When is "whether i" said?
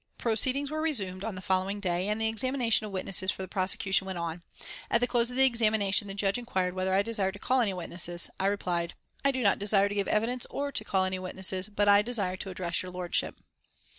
6.73-7.03